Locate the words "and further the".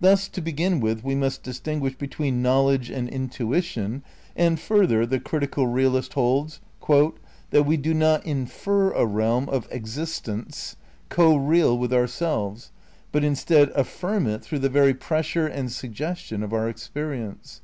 4.34-5.20